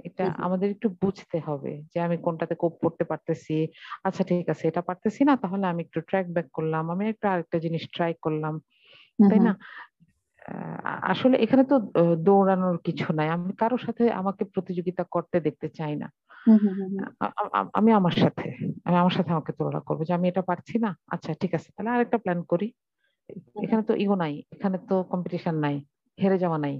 এটা 0.00 0.24
আমাদের 0.46 0.68
একটু 0.74 0.88
বুঝতে 1.02 1.38
হবে 1.46 1.72
যে 1.92 1.98
আমি 2.06 2.16
কোনটাতে 2.26 2.54
কোপ 2.62 2.74
করতে 2.84 3.04
পারতেছি। 3.10 3.56
আচ্ছা 4.06 4.22
ঠিক 4.30 4.46
আছে 4.52 4.64
এটা 4.70 4.82
পারতেছি 4.88 5.20
না 5.28 5.34
তাহলে 5.42 5.64
আমি 5.72 5.80
একটু 5.86 5.98
ট্র্যাক 6.08 6.26
ব্যাক 6.34 6.48
করলাম 6.56 6.84
আমি 6.94 7.04
একটু 7.12 7.24
আরেকটা 7.32 7.58
জিনিস 7.64 7.82
ট্রাই 7.94 8.12
করলাম 8.24 8.54
তাই 9.18 9.40
না? 9.46 9.52
আসলে 11.12 11.36
এখানে 11.44 11.62
তো 11.70 11.76
দৌড়ানোর 12.26 12.76
কিছু 12.86 13.08
নাই। 13.18 13.28
আমি 13.36 13.52
কারোর 13.60 13.82
সাথে 13.86 14.04
আমাকে 14.20 14.42
প্রতিযোগিতা 14.54 15.02
করতে 15.14 15.36
দেখতে 15.46 15.68
চাই 15.78 15.94
না। 16.02 16.08
আমি 17.78 17.90
আমার 17.98 18.14
সাথে 18.22 18.46
আমি 18.86 18.96
আমার 19.02 19.14
সাথে 19.18 19.30
আমাকে 19.36 19.52
তুলনা 19.58 19.80
করব 19.88 20.00
যে 20.08 20.12
আমি 20.18 20.26
এটা 20.28 20.42
পারছি 20.50 20.76
না। 20.84 20.90
আচ্ছা 21.14 21.30
ঠিক 21.42 21.52
আছে 21.58 21.68
তাহলে 21.74 21.90
আরেকটা 21.94 22.18
প্ল্যান 22.24 22.40
করি। 22.52 22.68
এখানে 23.64 23.82
তো 23.88 23.92
ইগো 24.02 24.16
নাই 24.24 24.34
এখানে 24.54 24.76
তো 24.88 24.94
কম্পিটিশন 25.12 25.56
নাই। 25.64 25.76
হেরে 26.18 26.38
যাওয়া 26.38 26.58
নাই। 26.58 26.74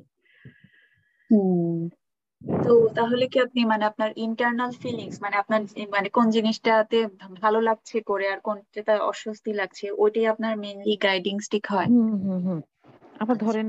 তো 2.65 2.73
তাহলে 2.95 3.25
কি 3.29 3.39
আপনি 3.41 3.61
মানে 3.65 3.85
আপনার 3.85 4.11
ইন্টারনাল 4.17 4.71
ফিলিংস 4.73 5.17
মানে 5.23 5.37
আপনার 5.37 5.61
মানে 5.89 6.09
কোন 6.09 6.27
জিনিসটাতে 6.31 6.99
ভালো 7.43 7.59
লাগছে 7.61 7.97
করে 8.01 8.27
আর 8.29 8.41
কোনটাতে 8.41 8.93
অস্বস্তি 9.03 9.53
লাগছে 9.53 9.87
ওইটাই 9.99 10.27
আপনার 10.27 10.53
মেইনলি 10.57 10.95
গাইডিং 10.97 11.35
স্টিক 11.41 11.65
হয়? 11.67 11.89
আবার 13.21 13.37
আচ্ছা। 13.37 13.47
ধরেন 13.47 13.67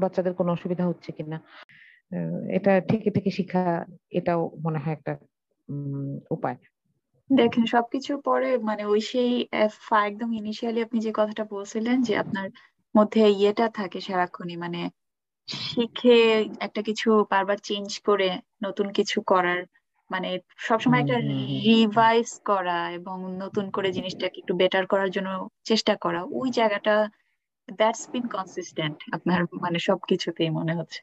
বাচ্চাদের 0.00 0.34
কোনো 0.34 0.50
অসুবিধা 0.52 0.84
হচ্ছে 0.86 1.10
কিনা? 1.12 1.38
এটা 2.48 2.72
ঠিকই 2.80 3.10
থেকে 3.10 3.30
শিখা 3.30 3.62
এটাও 4.10 4.40
মনে 4.60 4.78
হয় 4.78 4.92
একটা 4.92 5.12
উপায়। 6.30 6.56
দেখেন 7.30 7.64
সবকিছুর 7.66 8.18
পরে 8.22 8.58
মানে 8.58 8.82
ওই 8.84 9.00
সেই 9.00 9.32
একদম 10.06 10.28
ইনিশিয়ালি 10.32 10.80
আপনি 10.82 10.98
যে 11.00 11.12
কথাটা 11.12 11.44
বলছিলেন 11.44 11.96
যে 12.02 12.12
আপনার 12.16 12.46
মধ্যে 12.94 13.22
ইয়েটা 13.30 13.66
থাকে 13.68 13.98
সারাক্ষণই 14.00 14.56
মানে 14.56 14.80
শিখে 15.48 16.18
একটা 16.60 16.80
কিছু 16.82 17.08
বারবার 17.30 17.58
চেঞ্জ 17.58 17.90
করে 18.00 18.28
নতুন 18.62 18.86
কিছু 18.92 19.18
করার 19.22 19.60
মানে 20.10 20.30
সবসময় 20.58 21.00
একটা 21.00 21.18
রিভাইজ 21.66 22.28
করা 22.44 22.78
এবং 22.90 23.16
নতুন 23.36 23.64
করে 23.70 23.88
জিনিসটাকে 23.92 24.40
একটু 24.40 24.54
বেটার 24.56 24.84
করার 24.86 25.10
জন্য 25.10 25.30
চেষ্টা 25.64 25.94
করা। 25.96 26.20
ওই 26.32 26.48
জায়গাটা 26.50 26.94
দ্যাটস 27.68 28.02
বিন 28.12 28.24
কনসিস্টেন্ট 28.28 28.96
আপনার 29.12 29.40
মানে 29.60 29.78
সবকিছুতেই 29.78 30.50
মনে 30.50 30.72
হচ্ছে। 30.74 31.00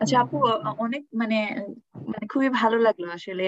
আচ্ছা 0.00 0.16
আপু 0.20 0.36
অনেক 0.78 1.02
মানে 1.14 1.38
মানে 2.06 2.26
খুবই 2.26 2.48
ভালো 2.60 2.76
লাগল 2.78 3.04
আসলে 3.10 3.44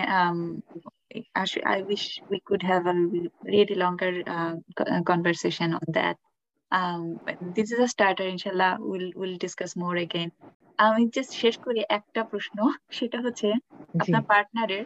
I 1.76 1.78
wish 1.82 2.04
we 2.30 2.38
could 2.40 2.62
have 2.62 2.84
a 2.87 2.94
really 3.52 3.76
longer 3.76 4.12
uh, 4.26 4.54
conversation 5.02 5.68
on 5.75 5.87
that. 5.92 6.16
Um, 6.73 7.21
this 7.54 7.71
is 7.71 7.78
a 7.78 7.87
starter, 7.87 8.25
inshallah. 8.25 8.78
We'll 8.80 9.12
we'll 9.14 9.38
discuss 9.38 9.76
more 9.76 9.97
again. 9.99 10.33
আমি 10.78 11.02
জাস্ট 11.14 11.33
শেষ 11.42 11.54
করি 11.66 11.80
একটা 11.99 12.21
প্রশ্ন 12.30 12.56
সেটা 12.90 13.18
হচ্ছে 13.25 13.49
আপনার 13.94 14.23
পার্টনারের 14.30 14.85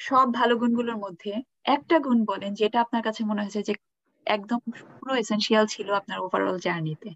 সব 0.00 0.26
ভালো 0.38 0.54
গুণগুলোর 0.60 0.98
মধ্যে 1.04 1.32
একটা 1.74 1.96
গুণ 2.06 2.18
বলেন 2.30 2.50
যেটা 2.60 2.78
আপনার 2.84 3.02
কাছে 3.06 3.20
মনে 3.30 3.42
হয়েছে 3.42 3.60
যে 3.68 3.74
একদম 4.26 4.60
পুরো 4.92 5.12
এসেনশিয়াল 5.22 5.64
ছিল 5.74 5.88
আপনার 6.00 6.18
ওভারঅল 6.24 6.58
জার্নিতে 6.66 7.10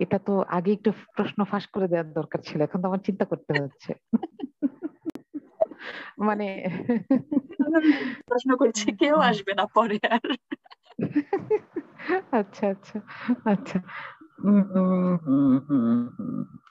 এটা 0.00 0.18
তো 0.26 0.32
আগে 0.56 0.70
একটু 0.72 0.90
প্রশ্ন 1.16 1.38
ফাঁস 1.50 1.64
করে 1.74 1.86
দেওয়ার 1.92 2.08
দরকার 2.18 2.40
ছিল 2.48 2.58
এখন 2.62 2.78
তো 2.82 2.86
আমার 2.90 3.02
চিন্তা 3.08 3.24
করতে 3.30 3.52
হচ্ছে 3.62 3.90
মানে 6.28 6.46
প্রশ্ন 8.28 8.50
করছি 8.56 8.86
কেউ 8.92 9.16
আসবে 9.22 9.52
না 9.54 9.64
পরে 9.74 9.98
আর। 10.10 10.24
আচ্ছা 12.32 12.64
আচ্ছা 12.68 12.96
আচ্ছা। 13.46 13.78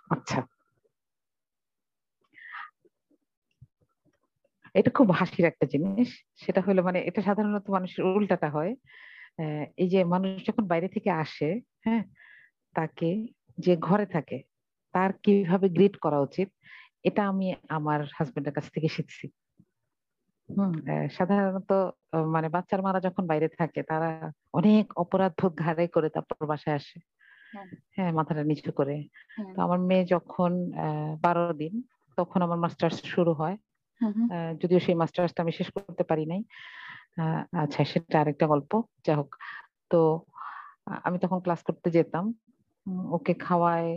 আচ্ছা। 0.09 0.39
এটা 4.75 4.89
খুব 4.91 5.07
হাসির 5.11 5.45
একটা 5.45 5.65
জিনিস। 5.65 6.09
সেটা 6.37 6.61
হলো 6.61 6.81
মানে 6.83 6.99
এটা 7.01 7.21
সাধারণত 7.21 7.65
মানুষের 7.69 8.03
উল্টাটা 8.09 8.49
হয়। 8.49 8.71
এই 9.77 9.89
যে 9.89 9.99
মানুষ 10.05 10.31
যখন 10.45 10.63
বাইরে 10.67 10.87
থেকে 10.87 11.09
আসে 11.15 11.49
হ্যাঁ 11.85 12.03
তাকে 12.75 13.09
যে 13.57 13.73
ঘরে 13.77 14.05
থাকে 14.05 14.37
তার 14.93 15.11
কীভাবে 15.23 15.67
গ্রিট 15.69 15.95
করা 15.97 16.19
উচিত 16.19 16.49
এটা 17.03 17.21
আমি 17.27 17.47
আমার 17.69 17.99
হাজবেন্ডের 18.17 18.53
কাছ 18.53 18.65
থেকে 18.71 18.89
শিখছি। 18.89 19.25
হম 20.49 20.71
সাধারণত 21.17 21.71
মানে 22.27 22.47
বাচ্চার 22.49 22.79
মারা 22.81 22.99
যখন 22.99 23.23
বাইরে 23.27 23.47
থাকে 23.59 23.81
তারা 23.83 24.09
অনেক 24.53 24.85
অপরাধ 24.97 25.31
বোধ 25.39 25.53
ঘাড়ে 25.57 25.85
করে 25.87 26.07
তারপর 26.09 26.37
বাসায় 26.51 26.75
আসে। 26.75 26.97
হ্যাঁ।, 27.53 27.67
হ্যাঁ 27.95 28.11
মাথাটা 28.11 28.43
নিচু 28.43 28.71
করে। 28.71 28.95
তো 29.53 29.59
আমার 29.61 29.79
মেয়ে 29.81 30.05
যখন 30.05 30.51
বারো 31.21 31.45
দিন 31.53 31.73
তখন 32.17 32.39
আমার 32.41 32.59
মাস্টার্স 32.59 32.97
শুরু 33.13 33.31
হয়। 33.33 33.55
যদিও 34.61 34.79
সেই 34.79 34.95
মাস্টার্সটা 34.95 35.39
আমি 35.43 35.53
শেষ 35.59 35.67
করতে 35.75 36.03
পারি 36.03 36.25
নাই। 36.25 36.41
আচ্ছা 37.63 37.81
সেটা 37.91 38.17
আরেকটা 38.21 38.45
গল্প। 38.47 38.71
যাই 39.05 39.15
হোক 39.15 39.29
তো 39.91 39.99
আমি 41.05 41.17
তখন 41.23 41.39
ক্লাস 41.41 41.61
করতে 41.67 41.87
যেতাম। 41.89 42.25
ওকে 43.17 43.33
খাওয়ায় 43.45 43.91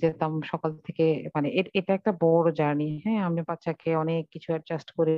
যেতাম 0.00 0.32
সকাল 0.42 0.70
থেকে 0.86 1.04
মানে 1.34 1.48
এটা 1.78 1.92
একটা 1.94 2.12
বড় 2.22 2.48
জার্নি। 2.52 2.90
হ্যাঁ 3.04 3.20
আমি 3.28 3.40
বাচ্চাকে 3.50 3.90
অনেক 3.96 4.22
কিছু 4.32 4.48
অ্যাডজাস্ট 4.52 4.88
করে 4.98 5.16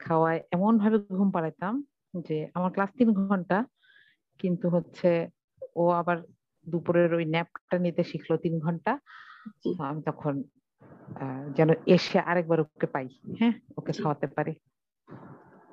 খাওয়ায়। 0.00 0.40
এমন 0.52 0.72
ভাবে 0.78 0.96
ঘুম 1.16 1.28
পাড়াইতাম 1.30 1.74
যে 2.14 2.36
আমার 2.54 2.70
ক্লাস 2.72 2.90
তিন 2.98 3.08
ঘণ্টা 3.20 3.58
কিন্তু 4.40 4.66
হচ্ছে 4.70 5.10
ও 5.76 5.84
আবার 5.90 6.16
দুপুরের 6.66 7.10
ওই 7.14 7.24
ন্যাপটা 7.24 7.76
নিতে 7.78 8.02
শিখলো 8.04 8.34
তিন 8.36 8.54
ঘণ্টা। 8.58 8.92
আমি 9.90 10.00
তখন 10.02 10.34
যেন 11.56 11.70
এসে 11.86 12.18
আরেকবার 12.20 12.58
ওকে 12.60 12.86
পাই 12.86 13.06
হ্যাঁ 13.40 13.54
ওকে 13.76 13.92
খাওয়াতে 13.92 14.26
পারি। 14.36 14.52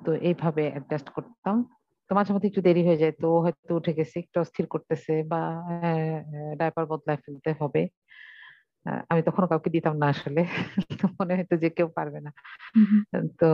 তো 0.04 0.10
এইভাবে 0.20 0.62
অ্যাডজাস্ট 0.70 1.08
করতাম। 1.08 1.56
তো 2.10 2.14
মাঝে 2.14 2.30
মধ্যে 2.34 2.48
একটু 2.48 2.62
দেরি 2.62 2.82
হয়ে 2.86 3.00
যায় 3.02 3.14
তো 3.22 3.28
হয়তো 3.44 3.72
উঠে 3.74 3.92
গেছে 3.92 4.16
একটু 4.18 4.36
অস্থির 4.40 4.66
করতেছে 4.66 5.14
বা 5.32 5.40
ডাইপার 6.56 6.84
বদলায় 6.86 7.20
ফেলতে 7.24 7.50
হবে। 7.60 7.82
আমি 9.10 9.20
তখন 9.22 9.44
কাউকে 9.46 9.70
দিতাম 9.70 9.94
না 9.96 10.06
আসলে। 10.06 10.42
মনে 11.18 11.32
হয়তো 11.34 11.54
যে 11.56 11.68
কেউ 11.70 11.88
পারবে 11.96 12.18
না। 12.26 12.30
তো 13.40 13.48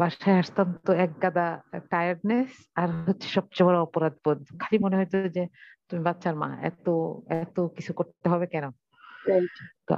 বাসায় 0.00 0.36
আসতাম 0.42 0.68
তো 0.86 0.90
এক 1.04 1.12
গাদা 1.22 1.46
টায়ার্ডনেস 1.92 2.50
আর 2.80 2.88
হচ্ছে 3.06 3.26
সবচেয়ে 3.36 3.66
বড় 3.68 3.78
অপরাধ 3.86 4.14
বোধ। 4.24 4.40
খালি 4.62 4.76
মনে 4.84 4.96
হয়তো 4.98 5.16
যে 5.36 5.42
তুমি 5.88 6.00
বাচ্চার 6.08 6.34
মা 6.42 6.48
এত 6.70 6.86
এত 7.42 7.56
কিছু 7.76 7.92
করতে 7.98 8.26
হবে 8.32 8.46
কেন? 8.54 8.64
তো 9.86 9.92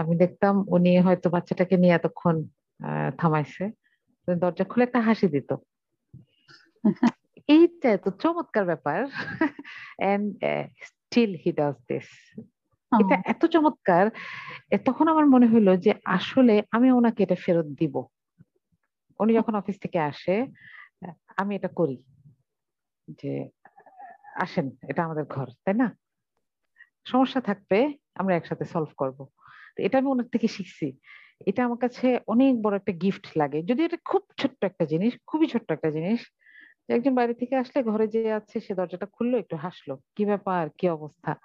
আমি 0.00 0.14
দেখতাম 0.22 0.54
উনি 0.76 0.92
হয়তো 1.06 1.26
বাচ্চাটাকে 1.34 1.74
নিয়ে 1.82 1.96
এতক্ষণ 1.98 2.36
থামাইছে। 3.20 3.64
দরজা 4.28 4.64
খুলে 4.70 4.82
একটা 4.86 5.00
হাসি 5.06 5.26
দিত। 5.34 5.50
এইটা 7.48 7.88
এত 7.96 8.06
চমৎকার 8.22 8.64
ব্যাপার। 8.70 8.98
And 10.10 10.26
still 10.88 11.32
he 11.42 11.50
does 11.58 11.76
this 11.88 12.08
এটা 12.92 13.16
এত 13.32 13.42
চমৎকার। 13.54 14.04
তখন 14.88 15.06
আমার 15.12 15.26
মনে 15.34 15.46
হলো 15.54 15.72
যে 15.84 15.92
আসলে 16.16 16.54
আমি 16.76 16.88
ওনাকে 16.98 17.20
এটা 17.26 17.36
ফেরত 17.44 17.68
দিব। 17.80 17.94
উনি 19.20 19.34
যখন 19.34 19.54
অফিস 19.54 19.78
থেকে 19.80 19.98
আসে, 19.98 20.46
আমি 21.36 21.56
এটা 21.56 21.68
করি 21.68 22.02
যে, 23.08 23.48
আসেন, 24.34 24.70
এটা 24.88 25.04
আমাদের 25.04 25.24
ঘর, 25.24 25.46
তাই 25.64 25.74
না? 25.74 25.98
সমস্যা 27.06 27.40
থাকবে, 27.40 27.98
আমরা 28.14 28.36
একসাথে 28.36 28.64
সলভ 28.64 28.88
করব। 28.96 29.26
এটা 29.78 29.98
আমি 29.98 30.08
ওনার 30.08 30.26
থেকে 30.26 30.48
শিখছি। 30.48 30.98
এটা 31.46 31.64
আমার 31.64 31.78
কাছে 31.78 32.20
অনেক 32.26 32.62
বড় 32.62 32.76
একটা 32.76 32.92
গিফট 32.92 33.26
লাগে। 33.36 33.62
যদি 33.62 33.84
এটা 33.84 33.96
খুব 34.04 34.22
ছোট্ট 34.40 34.64
একটা 34.64 34.84
জিনিস, 34.84 35.18
খুবই 35.26 35.46
ছোট্ট 35.46 35.72
একটা 35.72 35.90
জিনিস 35.90 36.20
একজন 36.88 37.14
বাইরে 37.14 37.34
থেকে 37.34 37.56
আসলে 37.56 37.82
ঘরে 37.82 38.08
যে 38.08 38.32
আছে, 38.32 38.60
সে 38.60 38.74
দরজাটা 38.74 39.06
খুললো, 39.06 39.38
একটু 39.38 39.56
হাসলো। 39.56 39.98
কি 40.16 40.24
ব্যাপার? 40.26 40.68
কি 40.78 40.88
অবস্থা? 40.88 41.36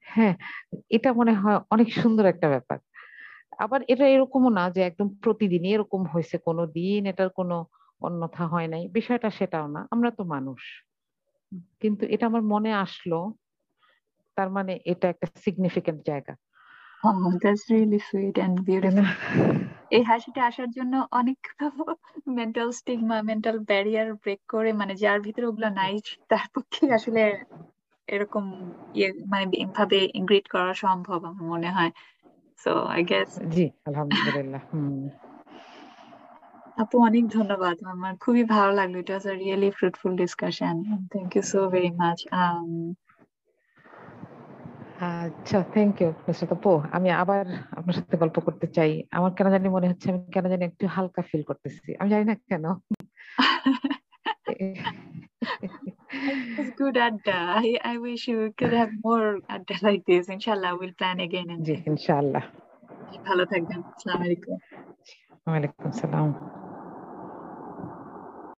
হ্যাঁ 0.00 0.34
এটা 0.90 1.12
মনে 1.12 1.32
হয় 1.32 1.60
অনেক 1.70 1.92
সুন্দর 1.92 2.26
একটা 2.26 2.48
ব্যাপার। 2.48 2.78
আবার 3.58 3.80
এটা 3.88 4.04
এরকমও 4.06 4.50
না 4.50 4.64
যে 4.70 4.80
একদম 4.80 5.08
প্রতিদিনই 5.22 5.70
এরকম 5.74 6.02
হয়েছে 6.04 6.36
কোনো 6.38 6.62
দিন 6.68 7.02
এটার 7.06 7.30
কোনো 7.30 7.56
অন্যথা 8.00 8.44
হয় 8.46 8.68
নাই। 8.68 8.82
বিষয়টা 8.88 9.28
সেটাও 9.30 9.66
না 9.66 9.80
আমরা 9.90 10.10
তো 10.10 10.22
মানুষ। 10.24 10.60
কিন্তু 11.80 12.02
এটা 12.06 12.24
আমার 12.26 12.42
মনে 12.44 12.70
আসলো 12.74 13.18
তার 14.36 14.48
মানে 14.50 14.72
এটা 14.84 15.06
একটা 15.08 15.26
সিগনিফিকেন্ট 15.36 16.00
জায়গা। 16.06 16.34
Oh, 17.02 17.14
এই 19.90 20.02
হাসিটা 20.02 20.40
আসার 20.44 20.70
জন্য 20.70 20.94
অনেক 21.12 21.38
mental 22.38 22.68
stigma 22.70 23.18
mental 23.22 23.56
barrier 23.60 24.08
break 24.14 24.40
করে 24.48 24.70
মানে 24.72 24.92
যার 24.94 25.18
ভিতরে 25.20 25.46
ওগুলো 25.46 25.68
নাই 25.70 25.94
তার 26.28 26.46
পক্ষে 26.54 26.84
আসলে 26.94 27.22
এরকম 28.08 28.44
ইয়ে 28.94 29.08
মানে 29.26 29.44
ভাবে 29.74 29.98
গ্রিট 30.24 30.46
করা 30.48 30.72
সম্ভব 30.74 31.20
আমার 31.24 31.44
মনে 31.44 31.70
হয়। 31.70 31.90
সো 32.60 32.88
আই 32.88 33.04
গেস 33.04 33.38
জি 33.52 33.70
আলহামদুলিল্লাহ 33.86 34.60
হুম। 34.70 35.08
আপু 36.76 37.02
অনেক 37.02 37.28
ধন্যবাদ। 37.28 37.76
আমার 37.92 38.14
খুবই 38.20 38.44
ভালো 38.54 38.72
লাগল। 38.72 38.96
It 38.96 39.10
was 39.10 39.26
a 39.26 39.34
really 39.34 39.70
fruitful 39.70 40.16
discussion 40.16 41.06
thank 41.12 41.36
you 41.36 41.42
so 41.52 41.58
very 41.72 41.90
much 41.96 42.26
আচ্ছা 45.00 45.62
থ্যাংক 45.72 46.00
ইউ 46.00 46.12
তপু 46.52 46.80
আমি 46.92 47.08
আবার 47.22 47.46
আপনার 47.78 47.94
সাথে 47.98 48.16
গল্প 48.16 48.40
করতে 48.40 48.66
চাই। 48.76 49.02
আমার 49.10 49.30
কেন 49.36 49.46
জানি 49.54 49.68
মনে 49.68 49.90
হচ্ছে 49.90 50.10
আমি 50.10 50.20
কেন 50.34 50.44
জানি 50.52 50.64
একটু 50.64 50.86
হালকা 50.96 51.22
ফিল 51.22 51.42
করতেছি। 51.42 51.96
আমি 52.00 52.10
জানি 52.10 52.24
না 52.24 52.34
কেন। 52.50 52.64
was 56.57 56.69
good 56.81 56.97
adda. 56.97 57.39
I, 57.63 57.79
I 57.91 57.97
wish 57.97 58.27
you 58.27 58.53
could 58.57 58.73
have 58.73 58.91
more 59.03 59.39
adda 59.49 59.75
like 59.81 60.03
this. 60.05 60.29
Inshallah, 60.29 60.77
we'll 60.79 60.95
plan 61.01 61.19
again. 61.27 61.47
And 61.53 61.61
জি 61.67 61.75
ইনশাআল্লাহ 61.91 62.43
ভালো 63.27 63.43
থাকবেন। 63.51 63.79
আসসালামু 63.89 64.23
আলাইকুম। 64.27 64.55
ওয়ালাইকুম 65.47 65.91
সালাম 66.01 66.27